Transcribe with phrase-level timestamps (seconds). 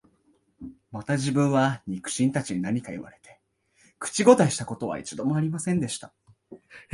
[0.91, 3.39] また自分は、肉親たちに何か言われて、
[3.99, 6.11] 口応えした事は一度も有りませんでした